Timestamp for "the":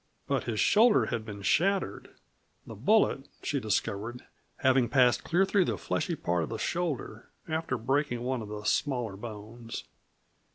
2.65-2.73, 5.65-5.77, 6.49-6.57, 8.49-8.63